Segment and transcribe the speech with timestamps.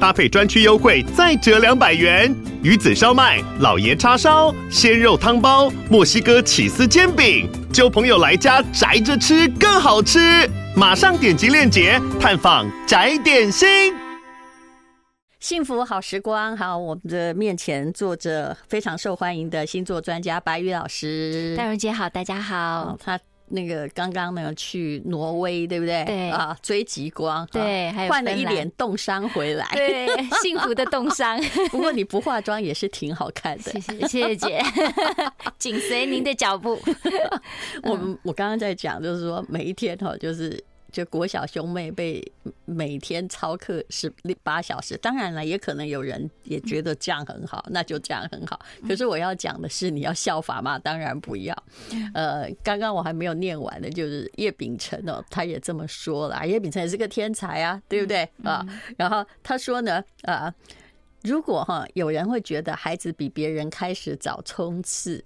[0.00, 2.34] 搭配专区优惠再折两百元。
[2.62, 10.48] 鱼子烧麦、老爷叉烧、鲜肉汤包、墨西哥起司煎饼，揪朋友来家宅着吃更好吃。
[10.76, 13.94] 马上点击链接探访宅点心。
[15.38, 21.54] 幸福好时光，好，我们的面前坐着非常受欢迎的星座专家白宇老师。
[21.56, 22.98] 戴荣姐好，大家好。
[23.02, 23.18] 他
[23.48, 26.04] 那个刚刚呢去挪威，对不对？
[26.04, 30.06] 对啊，追极光，对，还有换了一脸冻伤回来，对，
[30.42, 31.40] 幸福的冻伤。
[31.70, 34.62] 不过你不化妆也是挺好看的，谢谢谢谢姐，
[35.58, 36.80] 紧随您的脚步。
[37.82, 40.62] 我们我刚刚在讲，就是说每一天哈，就是。
[40.96, 42.26] 就国小兄妹被
[42.64, 44.10] 每天操课十
[44.42, 48.58] 八小时，当然了，也可能有人也觉得这样很好，那就这样很好。
[48.88, 50.78] 可是我要讲的是，你要效法吗？
[50.78, 51.54] 当然不要。
[52.14, 56.46] 呃，刚刚我还没有念完的，就是叶秉辰哦，他也这么说了。
[56.46, 58.66] 叶秉辰也是个天才啊，对不对啊？
[58.96, 60.50] 然后他说呢，啊，
[61.24, 65.22] 如果哈有人会觉得孩子比别人开始早冲刺。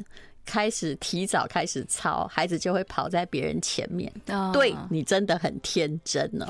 [0.51, 4.13] 开始提早开始操，孩子就会跑在别人前面。
[4.27, 4.53] Oh.
[4.53, 6.47] 对，你真的很天真哦。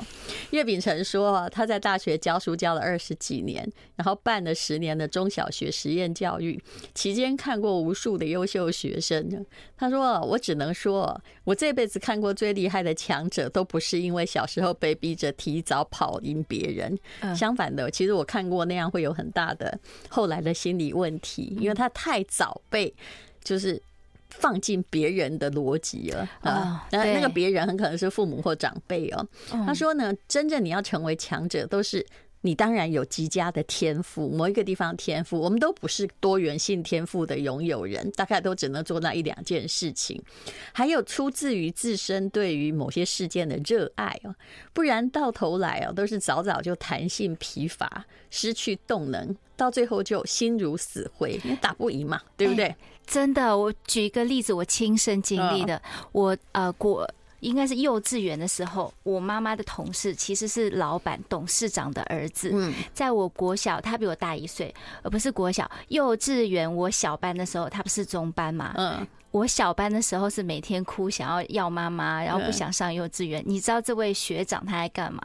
[0.49, 6.59] 叶秉成说，他在大学教书教了二十几年，然后办了十年的中小学实验教育，
[6.95, 9.45] 期间看过无数的优秀学生。
[9.77, 16.97] 他说：“我只能说，我这辈子看过最厉害的强者，都不是因为小时候被逼着提早跑赢别人。
[17.35, 22.91] 相反的，其实我看过那样会有很大的后来的心理问题，因为他太早被
[23.43, 23.79] 就是。”
[24.31, 26.87] 放进别人的逻辑了啊！
[26.91, 29.27] 那那个别人很可能是父母或长辈哦。
[29.65, 32.05] 他说呢，真正你要成为强者，都是
[32.41, 40.21] 你当然有极佳的天赋，某一个地方天赋，我们都不是多元性天赋的拥有人，大概都只能做那一两件事情。
[40.73, 44.35] 还有出自于自身对于某些事件的热爱哦，
[44.73, 52.75] 不然到头来哦，都是早早就弹性疲乏，失去动能，到最后就心如死灰，因为打不赢嘛，对不对？
[53.05, 55.81] 真的，我举一个例子，我亲身经历的。
[56.11, 57.07] 我呃，国
[57.41, 62.49] 应该是幼稚园的时候，我妈妈的同事其实是老板董事长的儿子。
[62.53, 65.69] 嗯，在我国小，他比我大一岁，而不是国小。
[65.89, 68.73] 幼稚园我小班的时候，他不是中班嘛？
[68.77, 69.05] 嗯。
[69.31, 73.41] 我小班的时候是每天哭，想要要妈妈，然后不想上幼稚园。
[73.45, 75.21] 你知道这位学长他在干嘛？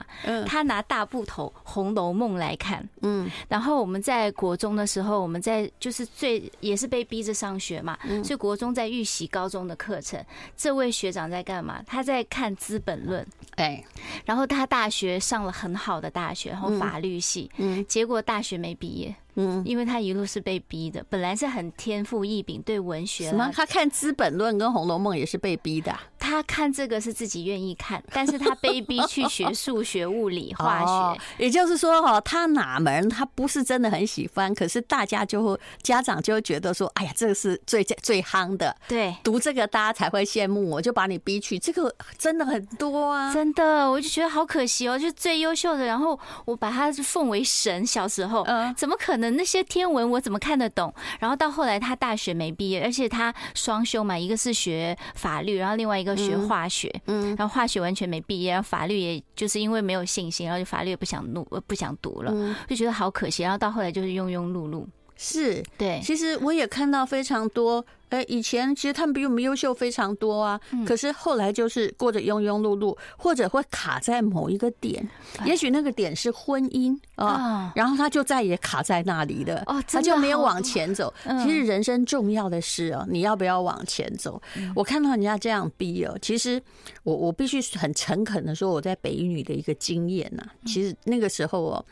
[0.47, 2.89] 他拿大部头《红楼梦》来看。
[3.03, 10.25] 嗯，然后我们在国中的时候，我们在就是最也是被逼着上学嘛，所以国中在预习高中的课程。
[10.57, 11.83] 这位学长在干嘛？
[11.87, 13.25] 他在看《资本论》。
[13.57, 13.83] 哎，
[14.25, 17.51] 然后他大学上了很好的大学，然后法律系。
[17.57, 19.15] 嗯，结果大学没毕业。
[19.37, 25.95] 嗯，因为他一路是被逼的，本来是很天赋异禀，对文学什么，他看《资本论》跟《红楼梦》也是被逼的。
[26.27, 31.21] 他看这个是自己愿意看，但是他被逼去学数学、物理、化学。
[31.39, 41.57] 也就是说，哈，他哪门他不是真的很喜欢，可是大家就会家长就会觉得说，哎呀，这个是最最夯的，对，读这个大家才会羡慕，我就把你逼去。
[41.59, 49.37] 这个真的很多啊，真的，我就觉得好可惜哦，就最优秀的，然后我把他奉为神，小时候，嗯，怎么可能？
[49.37, 50.93] 那些天文我怎么看得懂？
[51.21, 62.33] 然后到后来他大学没毕业，而且他双修嘛，一个是学法律，然后另外一个学化学，嗯，然后化学完全没毕业，然后法律也就是因为没有信心，然后就法律也不想读，不想读了，
[62.69, 63.43] 就觉得好可惜。
[63.43, 64.85] 然后到后来就是庸庸碌碌，
[65.17, 66.01] 是对。
[66.03, 67.85] 其实我也看到非常多。
[68.09, 75.09] 哎，以前其实他们比我们优秀非常多啊，可是后来就是过着庸庸碌碌，或者会卡在某一个点，
[75.45, 81.13] 也许那个点是婚姻啊，然后他就再也卡在那里了，他就没有往前走。
[81.43, 84.41] 其实人生重要的是哦，你要不要往前走？
[84.75, 86.63] 我看到人家这样逼哦，其实
[87.03, 91.85] 我我必须很诚恳的说，我在北一女的一个经验呐，其实那个时候哦，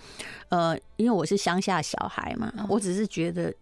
[0.50, 3.52] 呃，因为我是乡下小孩嘛，我只是觉得。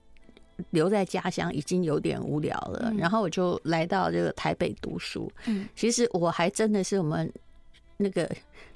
[0.71, 5.31] 留在家乡已经有点无聊了，然后我就来到这个台北读书。
[5.47, 7.33] 嗯，其实我还真的是我们
[7.97, 8.29] 那个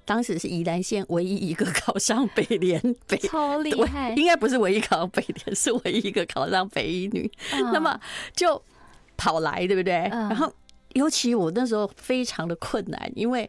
[0.05, 7.31] 当时是宜兰县唯一一个 考上北联北，超厉害，应该不是唯一考上北联，是唯一一个考上北一女。
[7.73, 7.99] 那么
[8.35, 8.61] 就
[9.17, 9.95] 跑来，对不对？
[10.11, 10.53] 然后
[10.93, 13.49] 尤其我那时候非常的困难，因为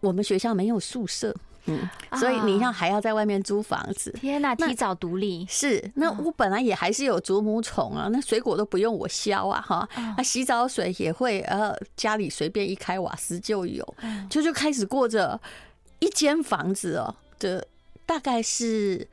[0.00, 1.34] 我们学校没有宿舍。
[1.66, 1.88] 嗯，
[2.18, 4.10] 所以你要还要在外面租房子。
[4.12, 5.46] 天哪，提早独立。
[5.48, 5.92] 是。
[5.94, 13.94] 那我本来也还是有祖母宠啊，那水果都不用我削啊，哈，那洗澡水也会呃家里随便一开瓦斯就有，
[14.28, 15.40] 就就开始过着
[16.00, 17.66] 一间房子哦的
[18.04, 19.06] 大概是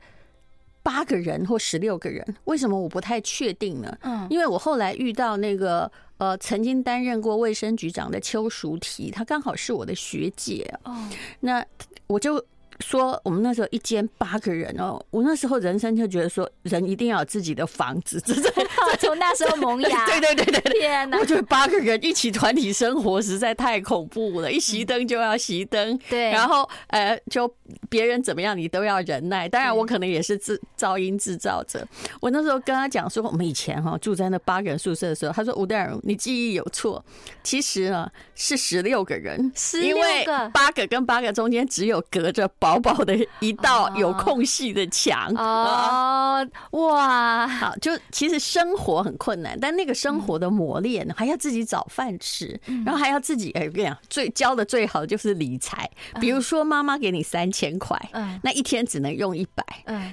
[0.82, 3.98] 八个人或十六个人，为什么我不太确定呢？
[4.02, 5.90] 嗯，因为我后来遇到那个。
[6.20, 10.94] 呃，曾经担任过卫生局长的邱淑媞，她刚好是我的学姐哦。
[11.40, 11.64] 那
[12.06, 12.44] 我就。
[12.80, 18.50] 说我们那时候一间八个人哦，我那时候人生就觉得说人一定要有自己的房子， 这这
[19.00, 21.18] 从那时候萌芽， 对对对对对，天哪！
[21.18, 27.52] 我觉得八个人一起团体生活实在太恐怖了，一熄灯就要熄灯，对，然后呃，就
[27.88, 29.48] 别人怎么样你都要忍耐。
[29.48, 31.86] 当然我可能也是制噪音制造者。
[32.20, 37.04] 我那时候跟他讲说，我们以前哈住在那八个人宿舍的时候，他说吴淡如，你记忆有错，
[37.42, 42.48] 其实呢是十六个人，十六个，八个跟八个中间只有隔着
[42.78, 45.32] 薄薄的一道有空隙的墙。
[45.34, 55.90] 哦，哇，好，就其实生活很困难，但那个生活的磨练还要自己找饭吃，然后还要自己哎，我跟你讲，最教的最好就是理财。
[56.20, 57.98] 比如说妈妈给你三千块，
[58.42, 59.64] 那一天只能用一百，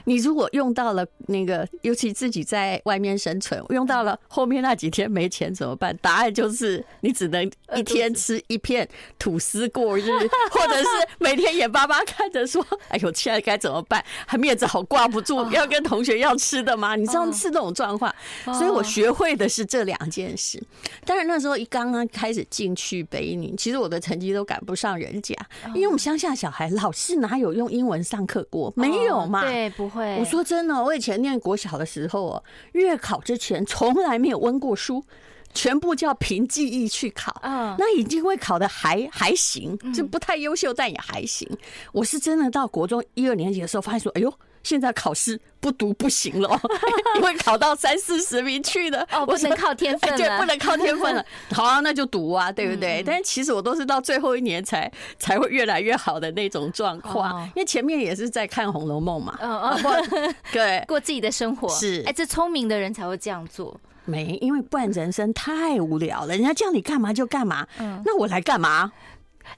[0.06, 5.96] 你如果用到了那个，尤其自己在外面生存，用到了后面那几天没钱怎么办？
[6.02, 7.44] 答案就是你只能
[7.76, 8.88] 一天吃一片
[9.20, 10.10] 吐司过日，
[10.50, 10.88] 或者是
[11.20, 12.66] 每天眼巴巴看着说。
[12.88, 14.04] 哎呦，现在该怎么办？
[14.26, 16.96] 还面子好挂不住，要跟同学要吃的吗？
[16.96, 18.14] 你知道是那种状况，
[18.46, 20.62] 所以我学会的是这两件事。
[21.06, 25.36] 当然那时候一刚刚开始进去北一女，其实我的成绩都赶不上人家，
[25.76, 28.72] 因为我们乡下小孩老师哪有用英文上课过？
[28.76, 29.42] 没有嘛？
[29.44, 30.16] 对，不会。
[30.18, 35.04] 我说真的，我以前念国小的时候哦，月考之前从来没有温过书。
[35.54, 41.50] 全部叫凭记忆去考，那已经会考的还还行，就不太优秀，但也还行。
[41.92, 44.32] 我是真的到国中一二年级的时候，发现说，哎呦，
[44.64, 46.62] 现在考试不读不行了，
[47.18, 51.26] 因为考到三四十名去的，哦，不能靠天分了， 对，不能靠天分了。
[51.52, 53.02] 好啊，那就读啊，对不对？
[53.04, 61.70] 但是其实我都是到最后一年才才会越来越好的那种状况，因为前面也是在看《红楼梦》嘛，嗯嗯，对，过自己的生活。
[61.70, 63.80] 是，哎，这聪明的人才会这样做。
[64.08, 66.30] 没，因为不然人生太无聊了。
[66.36, 68.92] 人家叫你干嘛就干嘛，嗯那我来干嘛？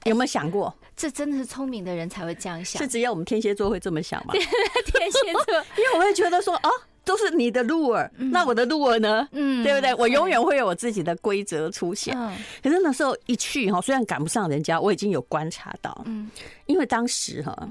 [0.04, 0.74] 有没有想过？
[0.96, 2.80] 这真的是聪明的人才会这样想。
[2.82, 4.34] 是只有我们天蝎座会这么想吗？
[4.84, 6.68] 天蝎座， 因为我会觉得说，哦，
[7.04, 9.26] 都是你的路儿，那我的路儿呢？
[9.32, 9.94] 嗯，对不对？
[9.94, 12.14] 我永远会有我自己的规则出现。
[12.62, 16.30] 可是那时候一去哈，虽然赶不上人家，我已经有观察到，嗯，
[16.66, 17.68] 因为当时哈。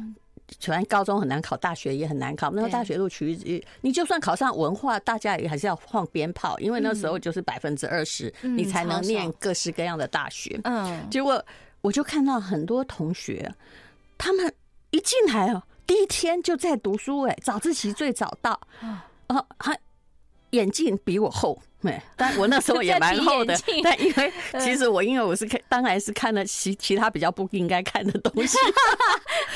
[0.59, 2.49] 虽然高中很难考，大学也很难考。
[2.51, 10.59] 那个大学录取，你就算考上文化，大家也还是要放鞭炮，因为那时候就是百分之二十，你才能念各式各样的大学。
[10.63, 11.43] 嗯，结果
[11.81, 13.53] 我就看到很多同学，
[14.17, 14.53] 他们
[14.91, 18.59] 一进来哦，第一天就在读书，哎，早自习最早到，
[19.27, 19.79] 啊，还
[20.51, 21.61] 眼镜比我厚。
[21.83, 28.57] 对，但我那时候 也蛮厚的， 但因为其实我因为我是看，当然是看了其其他比较不应该看的东西，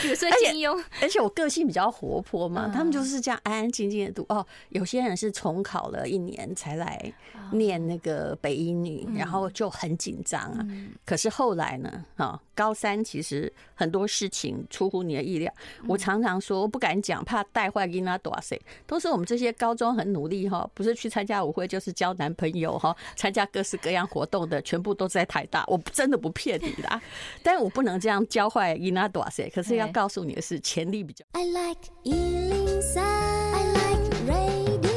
[0.02, 4.26] 比如说金庸，而且我个性比较活泼嘛，他们就是这样安安静静的读。
[4.30, 7.14] 哦，有些人是重考了一年才来
[7.52, 10.66] 念那个北一女，然后就很紧张啊。
[11.06, 15.54] 可是后来呢，啊，高三其实很多事情出乎你的意料。
[15.90, 22.13] 我常常说，我不敢讲，怕带坏给那多谁，都是我们这些高中很努力哈，不是去参加舞会就是教。
[22.16, 25.64] 男朋友哈，参加各式各样活动的，全部都在台大。
[25.68, 27.02] 我真的不骗你啦，
[27.44, 29.50] 但是我不能这样教坏伊娜多塞。
[29.50, 31.26] 可是要告诉你的是，潜力比较。
[31.34, 34.94] I like 103, I like radio。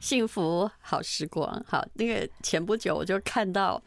[0.00, 3.80] 幸福好时光，好，那个前不久我就看到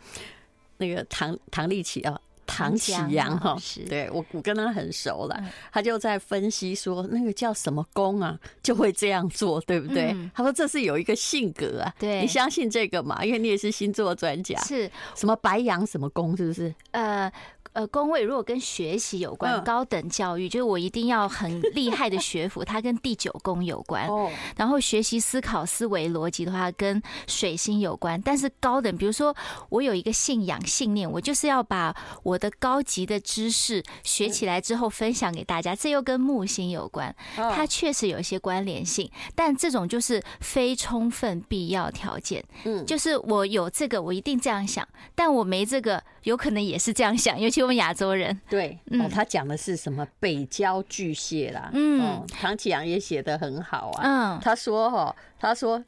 [0.78, 2.20] 那个唐唐立奇啊。
[2.46, 3.58] 唐启阳哈，
[3.90, 10.16] 对我我跟他很熟了，他就在分析说那个叫什么宫啊，就会这样做，对不对？
[10.34, 13.24] 他说这是有一个性格啊，对，你相信这个嘛？
[13.26, 16.74] 因为你也是星座专家，是什么白羊什么宫，是不是？
[16.92, 17.32] 呃。
[17.76, 24.08] 呃，宫位如果跟学习有关，高等教育就是我一定要很厉害的学府，它跟第九宫有关。
[24.56, 28.20] 然后学习思考、思维、逻辑的话，跟水星有关。
[28.22, 29.36] 但是高等，比如说
[29.68, 37.14] 我有一个信仰、信念，我就是要把我的高级的知识学起来之后分享给大家，这又跟木星有关。
[37.36, 42.42] 它确实有一些关联性，但这种就是非充分必要条件。
[42.64, 47.65] 嗯，就是我有这个，我一定这样想，但我没这个，有可能也是这样想，尤其。
[47.66, 55.84] 我们亚洲人对，哦，他讲的是什么北郊巨蟹啦，嗯，唐启阳也写的很好啊，嗯，他说哈，他说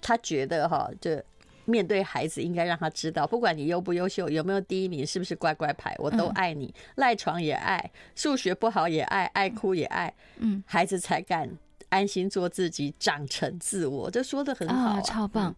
[0.00, 1.24] 他觉得哈，这
[1.64, 6.74] 面对孩子，应该让他知道，不管你优不优秀，有没有第一名，是不是乖乖牌，我都爱你。
[6.96, 10.12] 赖床也爱，数学不好也爱，爱哭也爱。
[10.38, 11.48] 嗯，孩子才敢
[11.88, 14.10] 安心做自己，长成自我。
[14.10, 15.54] 这说的很好，超棒。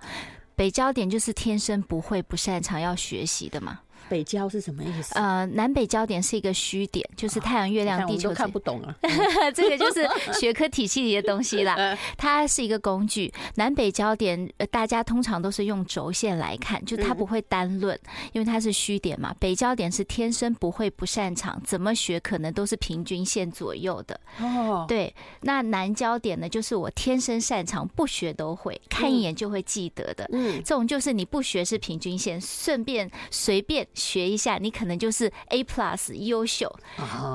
[0.55, 3.81] 北焦点就是天生不会、不擅长要学习的嘛。
[4.09, 5.15] 北交是什么意思？
[5.15, 8.31] 呃，南北交点是一个虚点，就是太阳、月亮、地球。
[8.31, 8.95] 都看不懂啊，
[9.55, 10.09] 这个就是
[10.39, 11.97] 学科体系里的东西啦。
[12.17, 13.33] 它是一个工具。
[13.57, 17.99] 南北交点，呃大家通常都是用轴线来看，就它不会单论，
[18.33, 19.35] 因为它是虚点嘛。
[19.39, 24.19] 北交点是天生不会、不擅长，怎么学可能都是平均线左右的。
[24.41, 25.15] 哦，对。
[25.41, 30.29] 那南交点呢，就是我天生擅长，不学都会，看一眼就会记得的。
[30.33, 33.87] 嗯，这种就是你不学是平均线，顺便随便。
[33.95, 36.71] 学一下，你可能就是 A plus 优秀，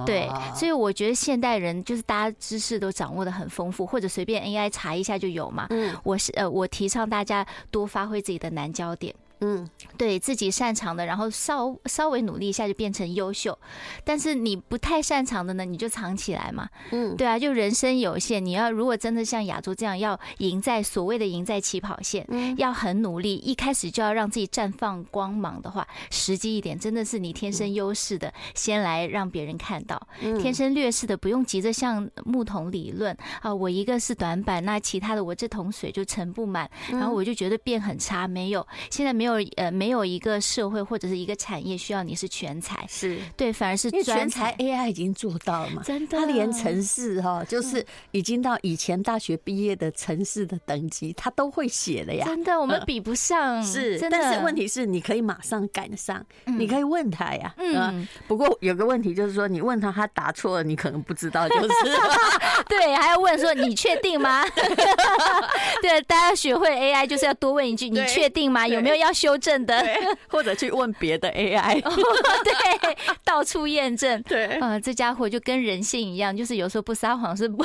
[0.06, 5.68] 对，所以我觉得现代人就是大家知识都掌握的很丰富，或者随便 AI 查一下就有嘛。
[5.70, 9.16] 嗯，我是呃，我提倡大家多发挥自己的难焦点。
[9.42, 9.68] 嗯，
[9.98, 13.58] 对自己擅长的，然后稍稍微努力一下就变成优秀。
[14.04, 16.68] 但是你不太擅长的呢，你就藏起来嘛。
[16.92, 29.98] 嗯，对啊，就人生有限，你要如果真的像亚洲这样要赢在所谓的赢在起跑线，嗯，要很努力，一开始就要让自己绽放光芒的话，实际一点，真的是你天生优势的，先来让别人看到；
[30.42, 38.28] 天生劣势的，不用急着像木桶理论啊，我一个是短板，那其他的我这桶水就盛不满，然后我就觉得变很差。
[38.28, 39.29] 没有，现在没有。
[39.56, 45.84] 呃，没有一个社会或者是一个产业需要你是全才，是对，反而是全才 AI 已经做到了嘛？
[45.84, 52.26] 真的，他连城市哈，就是已经到以前大学毕业的城市的等级，他都会写了呀。
[52.26, 57.54] 真的，我们比不上，是，但是问题是你可以马上赶上，你可以问他呀。
[57.58, 61.68] 嗯，不过有个问题就是说，你问他，他答错了，你可能不知道，就是
[62.68, 64.44] 对，还要问说你确定吗？
[65.82, 68.66] 对，大家学会 AI 就是要多问一句，你确定吗？
[68.66, 69.10] 有没有要？
[69.20, 69.84] 修正的，
[70.30, 77.58] 或者去问别的 AI， 对，到处验证， 对，呃，这家伙就跟人性一样，就是有时候不撒谎是不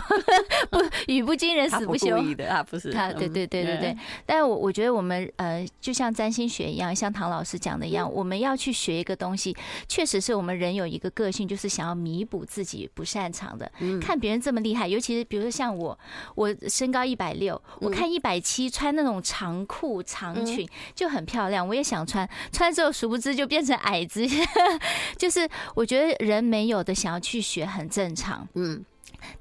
[0.70, 2.20] 不语不惊人死不休。
[2.34, 3.96] 的啊，不是他，对对对对对。
[4.26, 9.54] 但是我我觉得我们呃，就像占星学一样，像唐老师讲的一样，我们要去学一个东西，
[9.87, 13.70] 确实是我们人有一个个性，就是想要弥补自己不擅长的。
[14.02, 15.96] 看别人这么厉害，尤其是比如说像我，
[16.34, 21.43] 我身高一百六，我看一百七穿那种长裤长裙就很漂亮。
[21.44, 24.26] 漂亮，我也想穿，穿之后殊不知就变成矮子，
[25.18, 28.82] 就是我觉得人没有的想要去学很正常，嗯，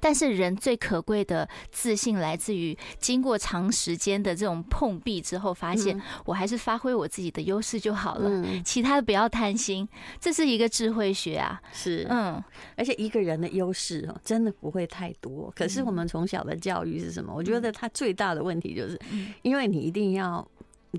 [0.00, 8.30] 但是人最可贵的自信来自于经过长时间的这种碰壁之后，发现我还是发挥我自己的优势就好了，
[8.64, 9.88] 其他的不要贪心，
[10.20, 12.42] 这是一个智慧学啊，是，嗯，
[12.76, 17.32] 而且一个人的优势哦，真的不会太多，可是我们从小的教育是什么？
[17.34, 19.00] 我觉得他最大的问题就是，
[19.42, 20.46] 因为你一定要。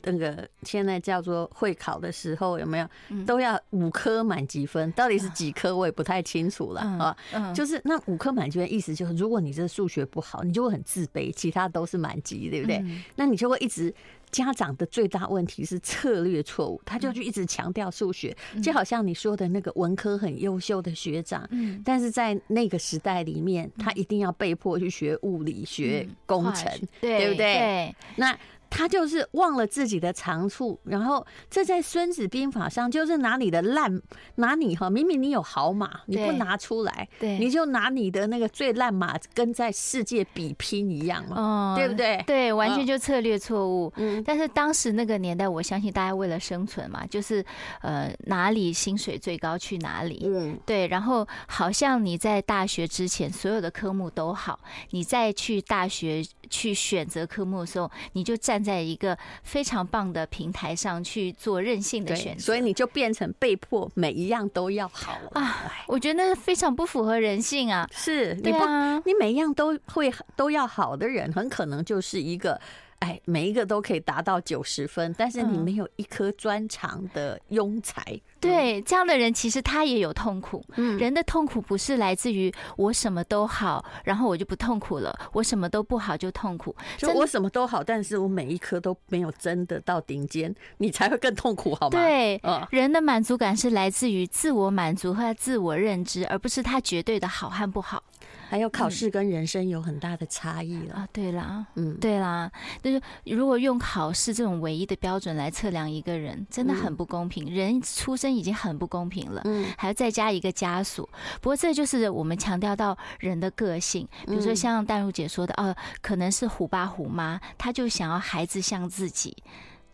[0.03, 2.87] 那个现在叫做会考的时候有没有
[3.25, 4.91] 都要五科满级分？
[4.91, 7.53] 到底是几科我也不太清楚了啊。
[7.53, 12.83] 就是那五科满级分意思就是，如果你这数学不好，你就会很自卑，其他都是满级，对不对？
[13.15, 13.93] 那你就会一直
[14.31, 21.47] 家长的最大问题是策略错误，他就去一直强调数学，就好像你说的那个文科很优秀的学长，
[21.83, 27.95] 但是在那个时代里面，他一定要被迫去学物理学、工程，对不对？
[28.15, 28.37] 那。
[28.75, 34.01] 他就是忘了自己的长处，然后这在《孙子兵法》上就是拿你的烂，
[34.35, 42.21] 拿你哈，明明你有好马，你不拿出来，对，你就拿你的那个最烂马跟在世界比拼一样嘛，对不对？
[42.27, 43.93] 对，完全就策略错误。
[43.95, 47.43] 嗯，但是当时那个年代，我相信大家为了生存嘛，就是
[47.81, 50.23] 呃哪里薪水最高去哪里。
[50.25, 50.85] 嗯，对。
[50.87, 65.71] 然后好像你在大学之前所有的科目都好，你再去大学去选择科目的时候，你就站在一个非常棒的平台上去做任性的选择，所以你就变成被迫每一样都要好啊！
[65.85, 67.87] 我觉得那非常不符合人性啊！
[67.93, 68.59] 是，你不，
[69.05, 72.59] 你每一样都会都要好的人，很可能就是一个。
[72.99, 78.01] 哎，每一个都可以达到九十分，但是你没有一颗专长的庸才。
[78.01, 80.63] 嗯、对，这样的人其实他也有痛苦。
[80.75, 86.75] 嗯，人的痛苦不是来自于我什么都好，然后我就不痛苦了；我什么都不好就痛苦。
[86.97, 91.99] 就我什么都好，但是我每一颗都没有真的到顶尖，你才会更痛苦，好吗？
[91.99, 98.03] 对，人的满足感是来自于自我满足和自我认知，而不是他绝对的好和不好。
[98.49, 101.07] 还有考试跟人生有很大的差异了啊！
[101.11, 107.53] 对啦，嗯，对啦，就是如果用考试这种唯一的标准来测量一个人，真的很不公平。
[107.53, 111.07] 人出生已经很不公平了，嗯，还要再加一个枷锁。
[111.41, 119.35] 不过这就是我们强调到人的个性，比如说像淡如姐说的，哦，可能是虎爸虎妈，他就想要孩子像自己。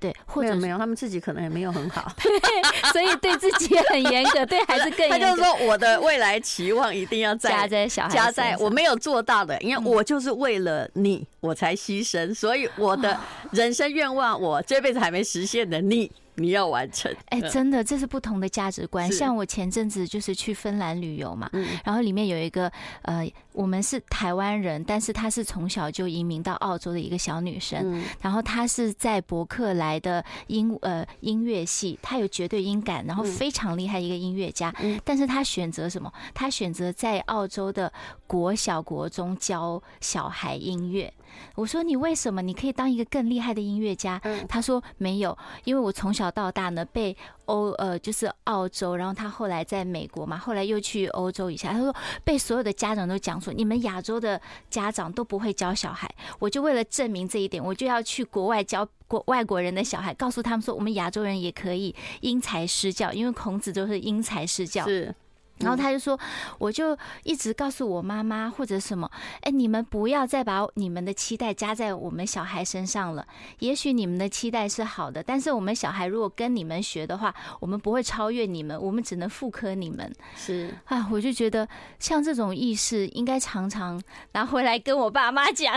[0.01, 5.19] 对，或者没有，他们自己可能也没有很好， 对所以对自己很严格，对孩子更严格。
[5.19, 13.15] 他就是说，我的未来期望一定要加在小孩加在我没有做到的，因为我就是为了你我才牺牲，所以我的
[13.51, 16.11] 人生愿望，我这辈子还没实现的你。
[16.35, 19.11] 你要完成，哎，真的，这是不同的价值观。
[19.11, 21.49] 像我前阵子就是去芬兰旅游嘛，
[21.83, 22.71] 然后里面有一个
[23.01, 34.73] 呃，我们是台湾人，但是她是从小就移民到澳洲的一个小女生，然后她是在伯克莱的音呃音乐系，她有绝对音感，然后非常厉害一个音乐家，
[35.03, 36.11] 但是她选择什么？
[36.33, 37.91] 她选择在澳洲的
[38.25, 41.13] 国小国中教小孩音乐。
[41.55, 42.41] 我说你为什么？
[42.41, 44.21] 你可以当一个更厉害的音乐家。
[44.47, 51.71] 他说没有，因为我从小到大呢被欧呃就是澳洲，然后他后来在美国嘛，后来又去欧洲一下。
[51.71, 56.09] 他说被所有的家长都讲说，你们亚洲的家长都不会教小孩。
[56.39, 64.85] 我就为了证明这一点，我就要去国外教国外国人的小孩，告诉他们说我们亚洲人也可以因材施教，因为孔子都是因材施教。
[64.85, 65.13] 是。
[65.61, 66.19] 然后他就说，
[66.57, 69.09] 我就一直告诉我妈妈或者什么，
[69.41, 73.25] 哎，你们不要再把你们的期待加在我们小孩身上了。
[73.59, 80.11] 也许你们的期待是好的，但是我们小孩如果跟你们学的话，我们不会超越你们，我们只能复刻你们。
[80.35, 81.67] 是啊，我就觉得
[81.99, 84.01] 像这种意识应该常常
[84.33, 85.75] 拿回来跟我爸妈讲。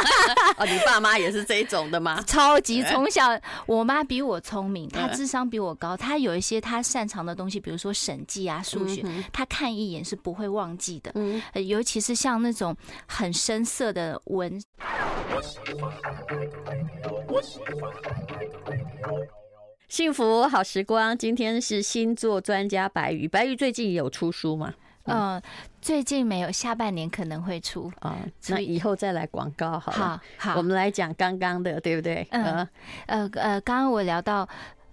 [0.56, 2.22] 哦，你爸妈也是这种的吗？
[2.26, 3.28] 超级从小，
[3.66, 9.02] 我妈比我聪明，她智商比我高，她有一些她擅长的东西，比如说审计啊、数学。
[9.32, 12.76] 他看一眼是不会忘记的，嗯尤其是像那种
[13.06, 14.62] 很深色的文。
[19.88, 23.28] 幸福好时光，今天是星座专家白宇。
[23.28, 24.72] 白宇最近有出书吗？
[25.04, 25.42] 嗯，
[25.80, 28.16] 最近没有，下半年可能会出啊。
[28.48, 30.22] 那以后再来广告好了。
[30.38, 32.26] 好，我们来讲刚刚的，对不对？
[32.30, 32.66] 嗯
[33.06, 34.48] 呃呃，刚刚我聊到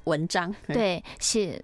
[0.05, 1.63] 文章，对，是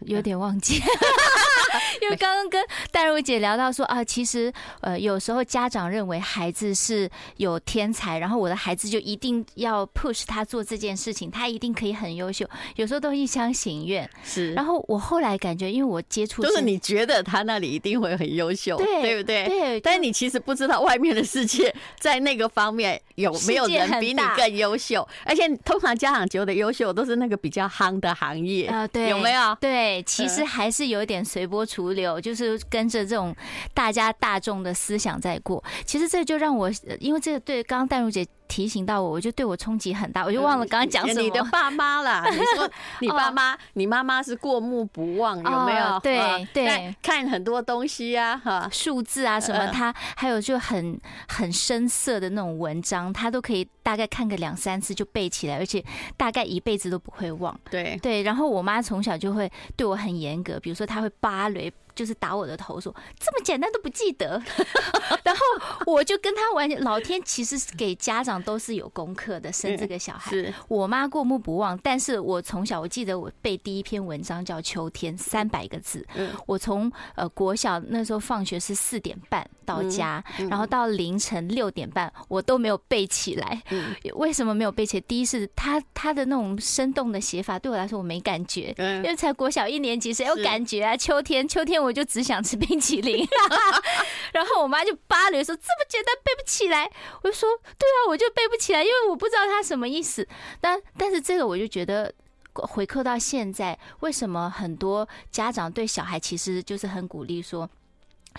[0.00, 0.82] 有点忘记。
[2.02, 14.08] 因为刚刚跟戴茹姐聊到说啊，其实呃有时候家长认为孩子是有天才，然后我的孩子就一定要 push 他做这件事情，他一定可以很优秀，有时候都一厢情愿。
[14.22, 19.44] 是，然后我后来感觉，因为我接触就是你觉得他那里一定会很优秀，对对不对？
[19.46, 19.80] 对。
[19.80, 29.56] 但是你其实不知道外面的世界在那个方面有没有人比你更优秀，而且通常家长觉得优秀都是那个比较夯的行业啊，对，有没有？
[29.60, 33.34] 对，其实还是有一点随波逐流，就是跟着这种
[33.72, 35.62] 大家大众的思想在过。
[35.84, 38.26] 其实这就让我，因为这个对刚刚淡如姐。
[38.54, 41.20] 提醒到我，我就对我冲击很大，我就忘了刚刚讲什么。
[41.20, 45.98] 你的爸妈啦， 你说你爸妈，你妈妈是过目不忘，有没有？
[45.98, 55.84] 对对，看很多东西啊，哈，数字啊什么，他还有就很很深色的那种文章，他都可以大概看个两三次就背起来，而且
[56.16, 57.58] 大概一辈子都不会忘。
[57.68, 61.72] 对对，然后我妈从小就会对我很严格，比如说她会芭蕾。
[61.94, 64.42] 就是打我的头，说这么简单都不记得，
[65.22, 65.40] 然后
[65.86, 66.64] 我就跟他玩。
[66.80, 70.30] 老天其实给家长都是有功课的，生这个小孩。
[70.30, 76.06] 是我妈过目不忘，但是我从小我记得我背第一篇文章叫《秋天》，三百个字。
[76.46, 83.62] 我从呃国小那时候放学是四点半到家，然后到凌晨六点半我都没有背起来。
[84.14, 85.00] 为什么没有背起来？
[85.08, 90.96] 第一是他他的那种生动的写法对我来说我没感觉，因为才国小一年级，谁有感觉啊？
[90.96, 91.74] 秋天，秋天。
[91.84, 93.26] 我就只想吃冰淇淋，
[94.32, 96.90] 然后我妈就芭蕾说这么简单背不起来，
[97.22, 97.48] 我就说
[97.78, 100.26] 对啊，我就背不起来，因为我不知道它什么意思。
[100.60, 102.12] 但但是这个我就觉得
[102.52, 107.68] 回扣到现在，为什么很多家长对小孩其实就是很鼓励说。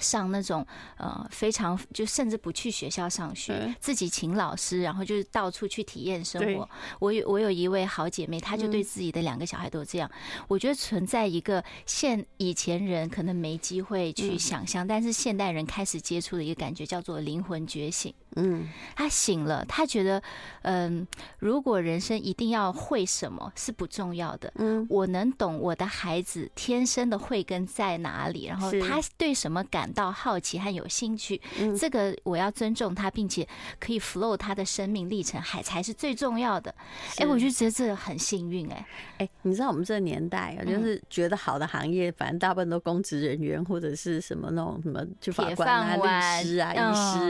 [0.02, 0.66] 上那种
[0.98, 6.70] 呃非常就甚至不去学校上学，自己请老师，然后就是到处去体验生活。
[7.00, 10.10] 我有我有一位好姐妹，她就对自己的两个小孩都这样。
[10.48, 18.14] 我觉得存在一个现以前人可能没机会去想象，但是现代人开始接触的一个感觉叫做灵魂觉醒。
[18.36, 20.22] 嗯，他醒了，他觉得
[20.62, 21.08] 嗯，
[21.40, 24.52] 如果人生一定要会什么是不重要的。
[24.56, 29.92] 嗯，我能懂我的孩子天生的慧根在哪里，然后他对什么感。
[29.96, 31.40] 到好奇和有兴趣，
[31.80, 33.48] 这个我要尊重他，并且
[33.80, 36.74] 可以 flow 他的生命历程，还才是最重要的。
[37.20, 38.70] 哎，我就觉得这个很幸运。
[38.70, 38.86] 哎，
[39.20, 46.78] 哎，你知道我们这个年代啊，就是觉得好的行业，反正大部分都公职人员或者是什么那种什么就法官啊、律师啊、医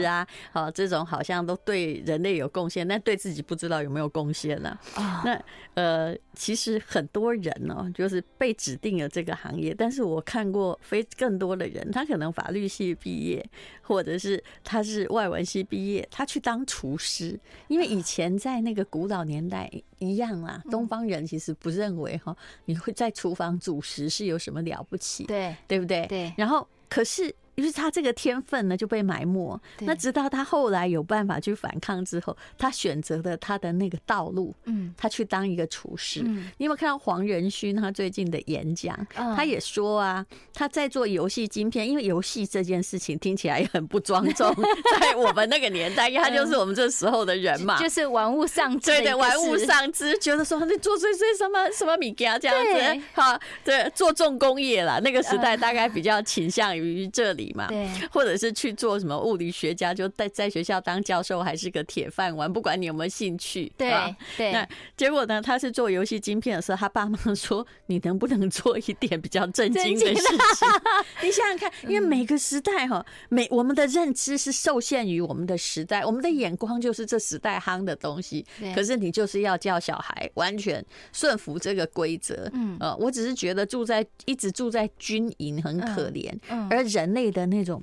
[0.02, 0.95] 啊，好这种。
[0.96, 4.78] 种好像都对人类有贡献，但对自己不知道有没有贡献呢？
[5.24, 5.40] 那
[5.74, 13.44] 呃，其实很多人哦，就是被指定了这个行业，但是我看过非更多的人，他可能法律系毕业，
[13.82, 26.06] 或者是他是外文系毕业，他去当厨师，因为以前在那个古老年代一样啊，东方人其实不认为哈，你会在厨房煮食是有什么了不起，对对不对？
[26.06, 27.34] 对，然后可是。
[27.56, 36.22] 因为他这个天分呢就被埋没，那直到他后来有办法去反抗之后，他选择了他的那个道路，嗯，他去当一个厨师。
[36.24, 36.50] 嗯。
[36.58, 38.94] 你有没有看到黄仁勋他最近的演讲？
[39.14, 44.54] 他也说啊，他在做游戏晶片，因为游戏这件事情听起来也很不庄重，
[45.00, 57.45] 在我们那个年代，因为他就是我们这时候的人嘛，就是玩物丧志，对对，玩物丧志，觉得说你做这些什么 什么米家这样子，好，对，做重工业啦，那个时代大概比较倾向于这里。
[57.54, 63.92] 嘛，对，或者是去做什么物理学家，就在在学校当教授，还是个铁饭碗，不管你有没有兴趣，对
[64.36, 64.52] 对。
[64.52, 65.40] 那结果呢？
[65.42, 70.68] 他是做游戏晶片的时候，他爸妈说：“你能不能做一点比较正经的事情？”
[71.22, 78.44] 你想想看，因为每个时代哈，每我们的认知是受限于我们的时代，我们的眼光就是这时代夯的东西。
[78.74, 82.50] 可是你就是要教小孩完全顺服这个规则。
[82.54, 86.32] 嗯，呃，我只是觉得住在一直住在军营很可怜，
[86.70, 87.26] 而人类。
[87.36, 87.82] 的那种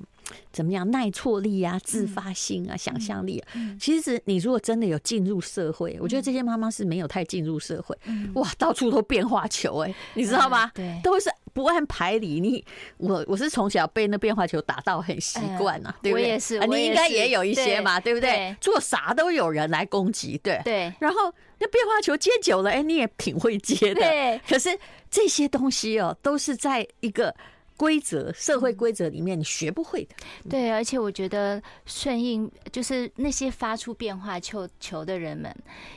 [0.50, 7.96] 怎么样耐挫力啊、自发性啊、想象力啊，其实你如果真的有进入社会，我觉得这些妈妈是没有太进入社会。
[8.34, 10.70] 哇，到处都变化球哎，你知道吗？
[10.74, 12.40] 对，都是不按牌理。
[12.40, 12.64] 你
[12.96, 16.24] 我我是从小被那变化球打到很习惯啊，对不对？
[16.24, 18.56] 我也是，你应该也有一些嘛，对不对？
[18.60, 20.92] 做啥都有人来攻击，对对。
[20.98, 24.00] 然后那变化球接久了，哎，你也挺会接的。
[24.00, 24.76] 对，可是
[25.10, 27.32] 这些东西哦，都是在一个。
[27.76, 30.14] 规则，社会规则里面你学不会的。
[30.48, 35.52] 对，而且我觉得顺应就是那些发出变化球球的人们，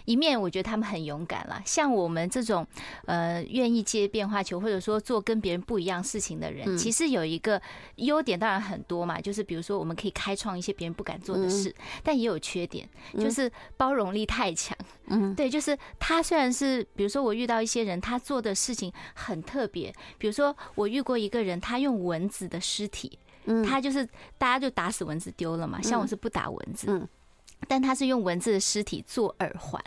[0.05, 1.61] 一面我觉得他们很勇敢了。
[1.65, 2.65] 像我们这种
[3.05, 7.61] 呃愿意接变化球，或者说做跟别人不一样事情的人，其实有一个
[7.97, 14.75] 优点，当然很多嘛，就是比如说我们可以开创一些别人不敢做的事，但也有缺点，就是包容力太强。
[15.09, 21.61] 嗯， 对，就是他虽然是比如说我遇到一些人，他做的事情很特别，比如说我遇过一个人。
[21.67, 23.19] 他用蚊子的尸体，
[23.67, 25.81] 他就是大家就打死蚊子丢了嘛。
[25.81, 27.05] 像我是不打蚊子，
[27.67, 29.83] 但他是用蚊子的尸体做耳环。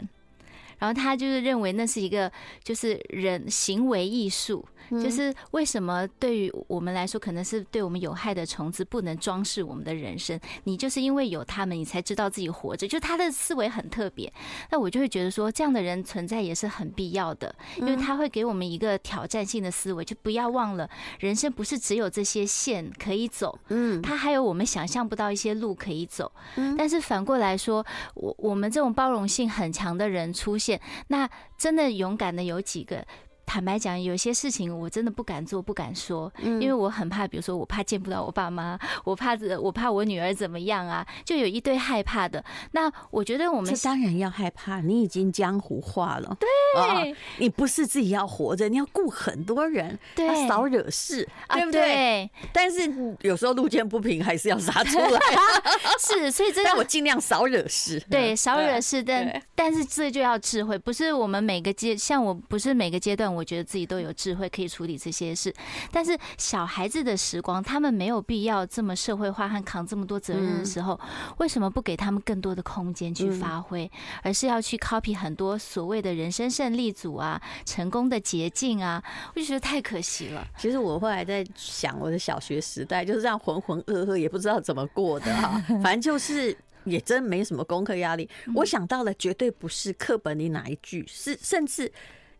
[0.80, 2.32] 然后他就是认为那是一个
[2.64, 10.40] 就是人行为艺术，就是为什么对于我们来说可能是对我们有害的虫子不能装饰我们的人生？
[10.64, 12.88] 你就是因为有他们，你才知道自己活着。
[12.88, 14.32] 就他的思维很特别，
[14.70, 20.88] 那我就会觉得说这样的人存在也是很必要的，因为他会给我们一个挑战性的思维，就不要忘了
[21.18, 26.32] 人生不是只有这些线可以走，嗯，他还有我们想象不到一些路可以走。
[26.78, 30.69] 但是反过来说，我我们这种包容性很强的人出现。
[31.08, 33.06] 那真的勇敢的有几个？
[33.50, 42.44] 坦白讲，有些事情我真的不敢做，不敢说，因为我很怕，比如说我怕见不到我爸妈，我怕我怕我女儿怎么样啊，就有一堆害怕的。
[42.70, 52.30] 那我觉得我们当然要害怕，你已经江湖化了，对，你不是自己要活着，你要顾很多人，对，少惹事，对不对？
[52.52, 52.88] 但是
[53.22, 55.20] 有时候路见不平还是要杀出来
[55.98, 63.39] 是，所以真的我尽量少惹事，对，少惹事，但但是这就要智慧，不是我们每个阶，像我不是每个阶段我。
[63.40, 65.52] 我觉得自己都有智慧可以处理这些事，
[65.90, 71.00] 但是小孩子的时光，他们没有必要这么社会化和扛这么多责任的时候，
[71.38, 73.90] 为什么不给他们更多的空间去发挥，
[74.22, 79.02] 而是要去 copy 很多所谓的人生胜利组啊、成功的捷径啊？
[79.34, 80.46] 我就觉得太可惜了。
[80.58, 85.58] 其实我后来在想，我的小学时代就是这样浑浑噩噩，也不知道怎么过的哈。
[85.82, 88.28] 反正就是也真没什么功课压力。
[88.54, 91.90] 我想到了，绝对不是课本里哪一句，是甚至。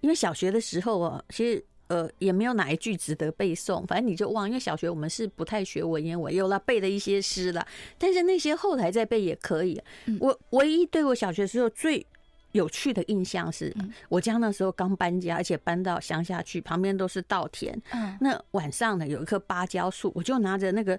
[0.00, 4.48] 因为小学的时候啊，其实呃也没有哪一句值得背诵，反正你就忘。
[4.48, 7.66] 因为小学我们是不太学文言文，有了背的一些诗了，
[7.98, 9.80] 但是那些后来再背也可以。
[10.18, 12.06] 我唯一对我小学时候最
[12.52, 13.72] 有趣的印象是，
[14.08, 17.80] 我家那时候刚搬家，而且搬到乡下去，旁边都是稻田。
[18.20, 20.98] 那晚上呢，有一棵芭蕉树，我就拿着那个，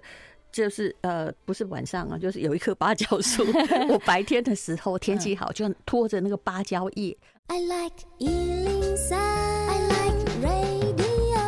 [0.50, 3.44] 就是呃不是晚上啊，就是有一棵芭蕉树。
[3.90, 7.14] 我白天的时候天气好，就拖着那个芭蕉叶。
[7.48, 11.40] I like 103, I like radio.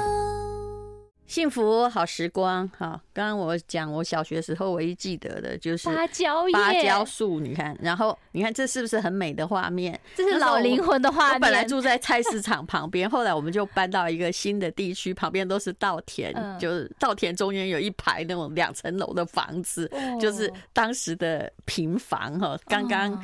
[1.26, 2.98] 幸福好时光，哈！
[3.12, 10.00] 刚刚我讲我小学时候唯一记得的就是芭蕉叶、芭蕉树，你看，然后你看这是不是很美的画面？
[10.14, 11.34] 这是老灵魂的画面。
[11.34, 23.22] 我本来住在菜市场旁边，后来我们就搬到一个新的地区，旁边都是稻田，就是稻田中间有一排那种两层楼的房子，就是当时的平房哈，刚刚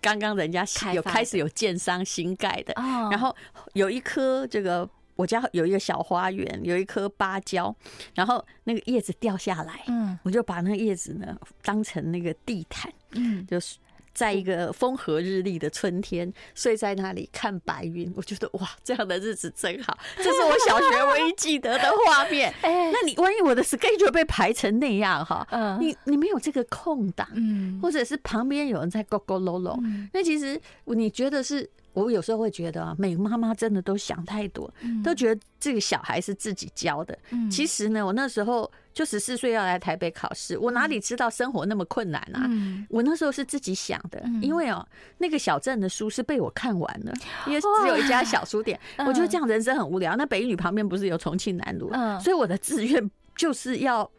[0.00, 2.74] 刚刚人家有开始有建商新盖的，
[3.10, 3.34] 然后
[3.74, 4.88] 有一棵这个。
[5.16, 7.74] 我家有一个小花园，有一棵芭蕉，
[8.14, 13.78] 然后那个叶子掉下来，嗯，我就把那个叶子呢当成那个地毯，嗯，就是
[14.16, 22.50] 在一个风和日丽的春天睡在那里看白云，我觉得哇，这样的日子真好， 这是我小学唯一记得的画面。
[22.62, 29.78] 哎，那你万一我的 schedule 被排成那样哈，嗯，你你没有这个空档，嗯，或者是旁边有人在勾勾搂搂，
[30.14, 31.68] 那其实你觉得是？
[31.92, 34.70] 我有时候会觉得啊，每个妈妈真的都想太多，
[35.02, 37.18] 都觉得这个小孩是自己教的。
[37.50, 42.48] 其实呢，我那时候就十四岁要来台北考试，我哪里知道生活那么困难啊？
[42.88, 44.82] 我那时候是自己想的，因为哦，
[45.18, 47.12] 那个小镇的书是被我看完了，
[47.46, 50.16] 因为只有一家小书店， 我觉得这样人生很无聊。
[50.16, 54.10] 那北一女旁边不是有重庆南路，所以我的志愿就是要。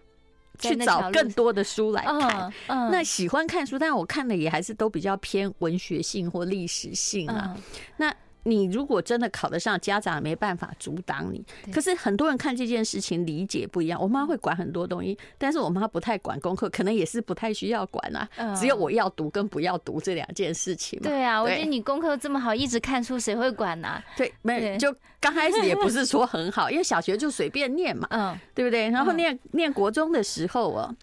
[0.60, 7.56] 去找更多的书来看，那喜欢看书，但我看的也还是都比较偏文学性或历史性啊。
[7.98, 8.12] 那。
[8.48, 11.46] 你如果真的考得上，家长没办法阻挡你。
[11.72, 14.02] 可是很多人看这件事情理解不一样。
[14.02, 18.28] 我妈会管很多东西，但是我妈不太管功课，可能也是不太需要管啊。
[18.56, 20.98] 只有我要读跟不要读这两件事情。
[21.02, 24.02] 对啊，我觉得你功课这么好，一直看书，谁会管呢？
[24.16, 28.90] 对，没就刚开始也不是说很好，因为小学就随便念嘛， 嗯，对不对？
[28.90, 30.96] 然后念念国中的时候啊，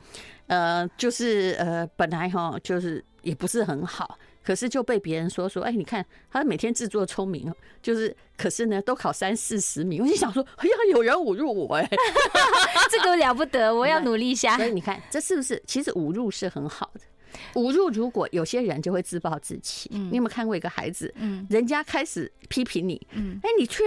[0.47, 4.19] 呃，就是呃，本来哈就是也不是很好。
[4.45, 7.51] 可是就被别人说说，哎，你看他每天自作聪明，
[7.83, 10.03] 就是，可是呢，都考三四十名。
[10.05, 11.89] 我就想说，哎呀，有人侮辱我哎，
[12.91, 14.57] 这个了不得， 我要努力一下。
[14.59, 15.61] 所以你看，这是不是？
[15.67, 17.01] 其实侮辱是很好的。
[17.55, 19.89] 侮辱如果有些人就会自暴自弃。
[19.91, 21.13] 你有没有看过一个孩子？
[21.17, 23.83] 嗯，人家开始批评你，嗯，哎，你却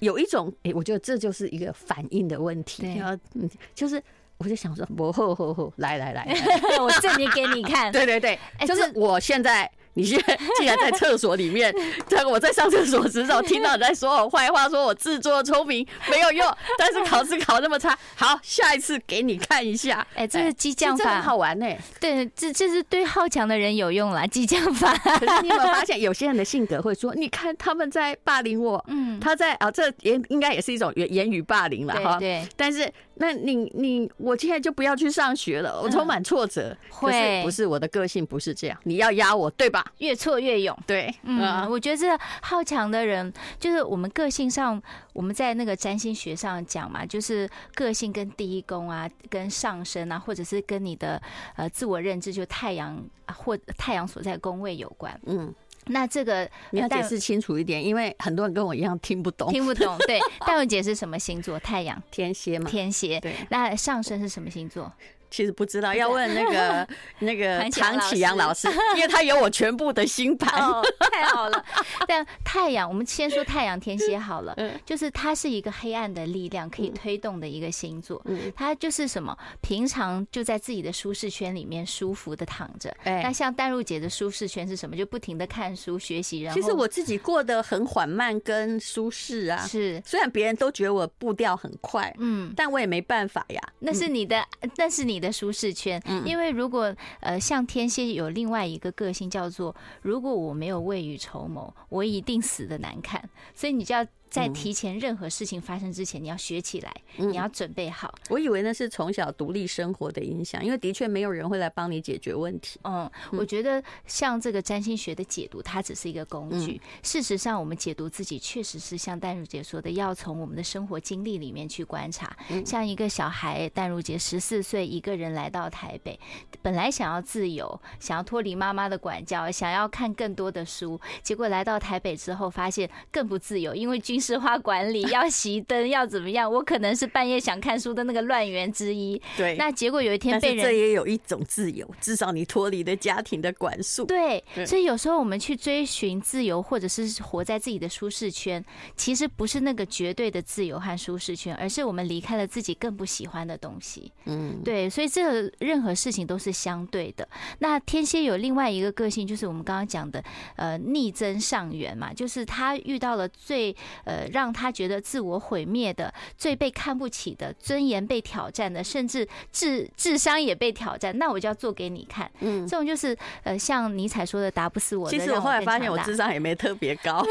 [0.00, 2.82] 有一种，哎，我觉得这就是一个反应的问题。
[2.82, 3.00] 对，
[3.34, 4.02] 嗯，就是。
[4.42, 6.26] 我就想说，我，吼吼吼，来来来，
[6.80, 7.90] 我证明给你看。
[7.92, 9.70] 对对对，就是我现在。
[9.94, 11.70] 你现在竟然在厕所里面，
[12.08, 20.06] 在我在上厕所的时候听到你在说我坏话，说我自作聪明没有用，但是考试考那么差，好，下一次给你看一下。
[20.14, 21.66] 哎，这是激将法，很好玩呢。
[22.00, 24.96] 对，这这是对好强的人有用啦，激将法。
[24.96, 32.18] 可是你有没有发现， 有些人的性格会说，你看他们在霸凌我，嗯，他在啊，这也应该也是一种言言语霸凌了哈。
[32.18, 36.76] 对，但是那你你我现在就不要去上学了，我充满挫折。
[36.88, 39.84] 会不是我的个性不是这样，你要压我对吧？
[39.98, 42.06] 越挫越勇，对，嗯，我觉得这
[42.40, 44.80] 好强的人，就是我们个性上，
[45.12, 51.20] 我们在那个占星学上讲嘛，就是个性跟第一宫啊，跟上升啊，或者是跟你的
[51.56, 55.20] 呃自我认知，就太阳或太阳所在宫位有关。
[55.26, 55.52] 嗯，
[55.86, 59.96] 那这个你要解释清楚一点，因为很多人跟我一样听不懂，听不懂。
[60.06, 61.58] 对，戴文姐是什么星座？
[61.58, 63.20] 太阳天蝎嘛，天蝎。
[63.20, 64.92] 对，那上升是什么星座？
[65.32, 66.86] 其实不知道，要问那个
[67.20, 70.60] 那个唐启阳老师，因为他有我全部的星盘。
[70.62, 71.64] 哦， 太好了。
[72.06, 78.20] 但太阳，我们先说太阳天蝎好了，嗯就是它是一个黑暗的力量可以推动的一个星座。
[78.26, 79.36] 嗯它就是什么？
[79.62, 82.94] 平常就在自己的舒适圈里面舒服的躺着。
[83.04, 84.94] 哎那像淡如姐的舒适圈是什么？
[84.96, 86.42] 就不停的看书学习。
[86.42, 89.66] 然后，其实我自己过得很缓慢跟舒适啊。
[89.66, 93.60] 是，虽然别人都觉得我步调很快，嗯，但我也没办法呀。
[93.78, 94.44] 那是你的，
[94.76, 104.06] 那是你的舒适圈，因为如果呃像天蝎有另外一个个性叫做，如果我没有未雨绸缪，我一定死的难看，所以你就要。
[104.32, 108.14] 在提前任何事情发生之前，你要学起来，你要准备好。
[108.30, 112.80] 我以为那是从小独立生活的影响，因为的确没有人会来帮你解决问题。
[112.84, 116.80] 嗯，我觉得像这个占星学的解读，它只是一个工具。
[117.02, 122.34] 事实上，我们解读自己，确实是像淡如姐说的，要从我们的生活经历里面去观察。
[122.64, 126.18] 像一个小孩，淡如姐十四岁，一个人来到台北，
[126.62, 136.50] 本来想要自由，想要脱离妈妈的管教，想要看更多的书，结果来到台北之后，发现更不自由，因为军市化管理要熄灯要怎么样？
[136.50, 139.20] 我可能是半夜想看书的那个乱源之一。
[139.36, 144.04] 对，那结果有一天被人，这也有一种自由，至少你脱离了家庭的管束。
[144.04, 148.64] 对，所以有时候我们去追寻自由，或者是活在自己的舒适圈，
[148.96, 154.12] 其实不是那个绝对的自由和舒适圈，而是我们离开了自己更不喜欢的东西。
[154.26, 157.28] 嗯，对，所以这个任何事情都是相对的。
[157.58, 160.22] 那天蝎有另外一个个性，就是我们刚刚讲的，
[160.56, 164.11] 呃，逆增上缘嘛，就是他遇到了最呃。
[164.12, 172.30] 呃让他觉得自我毁灭的、最被看不起的、尊严被挑战的，甚至智智商也被挑战，那我就要做给你看。
[172.40, 175.16] 嗯，这种就是呃像尼采说的“打不死我的”。
[175.18, 177.24] 其实我后来发现我智商也没特别高，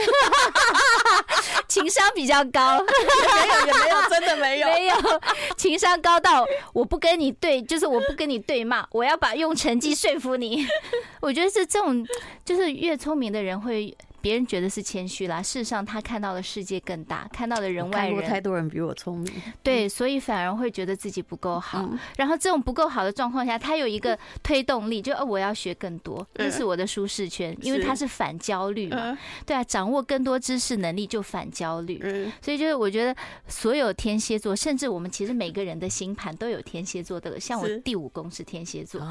[1.68, 4.96] 情商比较高， 没有也没有，真的没有没有，
[5.56, 10.66] 情商高到我不跟你对，就是我不跟你对骂，我要把用成绩说服你。
[11.22, 12.06] 我觉得是这种，
[12.44, 13.96] 就是越聪明的人会。
[14.22, 18.22] 别人觉得是谦虚啦，事实上他看到的世界更大，看到的人外人。
[18.32, 21.90] 太多人比我聪明，对，所以反而会觉得自己不够好。
[22.16, 29.18] 然后这种不够好的状况下，他有一个推动力，就哦我要学更多，这是我的舒适圈，因为他是反焦虑嘛。
[29.46, 32.00] 对啊，掌握更多知识能力就反焦虑。
[32.42, 33.16] 所以就是我觉得
[33.48, 39.02] 所有天蝎座，甚至我们其实每个人的星盘都有天蝎座的，像我第五宫是天蝎座。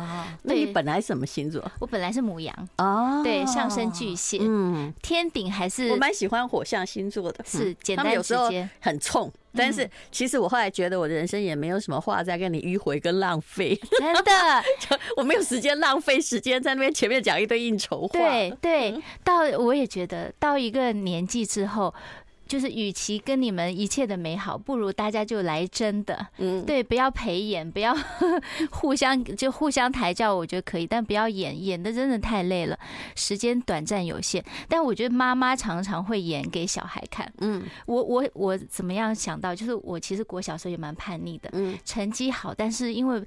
[0.42, 1.62] 那你本来什么星座？
[1.80, 4.38] 我本来是母羊哦，对，上升巨蟹。
[4.40, 4.94] 嗯。
[5.02, 9.30] 天顶还是我蛮喜欢火象星座的，是简单直接，很冲。
[9.52, 14.30] 但是其实我后来觉得我的人生也没有什么话在跟你迂回跟浪费， 真的，
[15.16, 18.18] 我没有时间浪费时间在那边前面讲一堆应酬话。
[18.18, 21.92] 对对，到我也觉得到一个年纪之后。
[22.50, 26.26] 就是，与其跟你们一切的美好，不如大家就来真的。
[26.38, 27.96] 嗯，对，不要陪演，不要
[28.72, 32.76] 互相就互相抬轿，我觉得可以，但不要演，演的真的太累了，
[33.14, 34.44] 时间短暂有限。
[34.68, 37.32] 但我觉得妈妈常常会演给小孩看。
[37.38, 43.24] 嗯，我我我怎么样想到，就是我其实国小时候也蛮叛逆的，嗯，成绩好，但是因为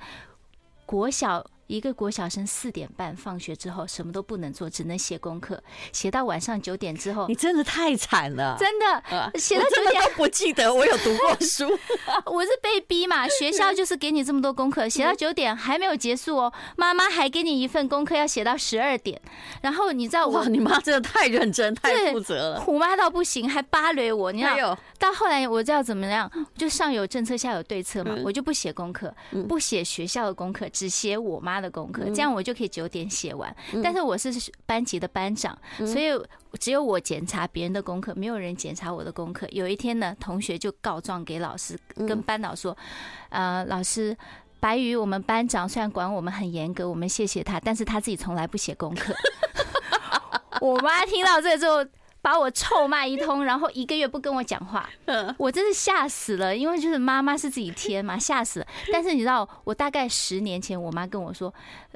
[0.86, 1.42] 国小。
[1.68, 7.28] 一个国小生四点半放学之后什么都不能做，只能写功课，写到晚上九点之后。
[7.28, 11.68] 你真的太惨了，真的，写到九点都不记得我有读过书。
[12.26, 19.22] 我是被逼嘛，学校就是给你这么多功课，写到九点还没有结束哦，妈妈还给你一份功课要写到十二点。
[19.62, 24.32] 然后你知道我，哇，你妈真的太认真，太负责了，虎妈到不行，还芭蕾我。
[24.32, 29.14] 你知道，到后来我知道怎么样，就上有政策，下有对策嘛，我就不写功课，
[29.48, 33.56] 不写学校的功课，只写我妈的功课，这样我就可以九点写完。
[33.84, 34.32] 但是我是
[34.66, 36.12] 班级的班长，所以
[36.60, 39.48] 只有我检查别人的功课，没有人检查我的功课。
[39.52, 42.76] 有一天呢，同学就告状给老师，跟班导说
[43.30, 44.16] ：“呃，老师，
[44.60, 49.14] 白宇，我们班长虽然管我们很严格，我们谢谢他，但是他自己从来不写功课。
[50.62, 51.86] ”我妈听到这之后。
[52.24, 54.90] 把我臭骂一通，然后一个月不跟我讲话，
[55.38, 56.56] 我真是吓死了。
[56.56, 58.68] 因为就是妈妈是自己贴嘛，吓死了。
[58.94, 61.54] 但是你知道，我大概十年前，我妈跟我说，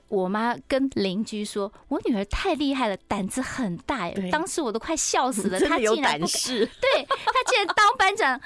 [0.10, 4.12] 我妈跟邻居说我女儿太厉害了，胆子很大。
[4.30, 5.58] 当时我都快笑死了。
[5.64, 8.38] 她竟然不对，她竟然当班长，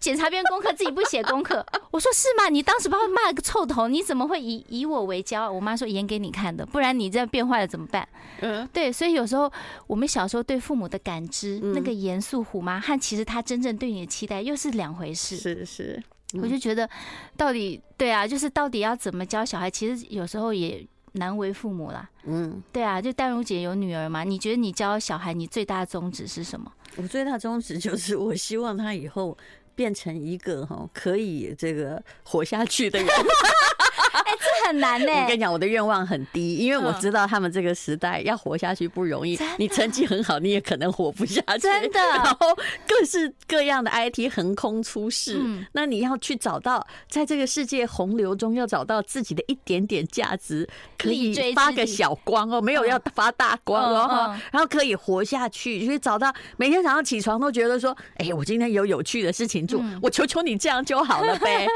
[0.00, 1.64] 检查别人功课，自己不写功课。
[1.92, 2.48] 我说是吗？
[2.48, 5.52] 你当时把我骂了个臭头，你怎么会以以我为骄傲？
[5.52, 8.08] 我妈说演给你看的，不然你这样变坏了怎么办？
[8.40, 9.50] 嗯，对，所以有时候
[9.86, 11.27] 我们小时候对父母的感。
[11.74, 15.36] 那个严肃虎妈和其实他真正对你的期待又是两回事。
[15.36, 16.02] 是是，
[16.34, 16.88] 我就觉得
[17.36, 22.08] 到底对啊，就是到底要怎么教小孩，其实有时候也难为父母啦。
[22.24, 26.70] 嗯，对啊，就淡如姐有女儿嘛，你觉得你教小孩，你最大的宗旨是什么？
[26.96, 29.36] 我最大宗旨就是，我希望他以后
[29.74, 33.08] 变成一个哈可以这个活下去的人。
[34.26, 35.12] 哎，这很难呢。
[35.22, 39.38] 我跟你讲，我的愿望很低，因为我知道他们这个时代要活下去不容易。
[39.58, 41.58] 你成绩很好，你也可能活不下去。
[41.60, 42.00] 真的。
[42.00, 45.40] 然后各式各样的 IT 横空出世，
[45.72, 61.66] 那你要去找到在这个世界洪流中，要找到自己的一点点价值，可以发个小光哦，没有要发大光哦，然后可以活下去，就是找到每天早上起床都觉得说，哎，我今天有有趣的事情做，我求求你这样就好了呗。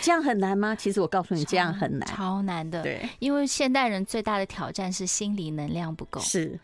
[0.00, 0.74] 这样很难吗？
[0.74, 2.82] 其实我告诉你，这样很难，超难的。
[2.82, 6.20] 对，因为现代人最大的挑战是心理能量不够。
[6.20, 6.58] 是。